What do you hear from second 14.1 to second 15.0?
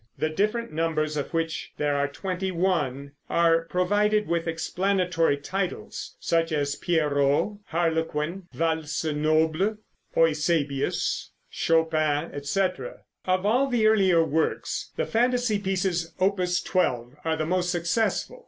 works